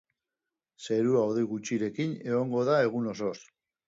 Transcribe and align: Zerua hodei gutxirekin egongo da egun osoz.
Zerua 0.85 1.19
hodei 1.31 1.43
gutxirekin 1.51 2.15
egongo 2.31 2.65
da 2.71 2.79
egun 2.87 3.11
osoz. 3.13 3.35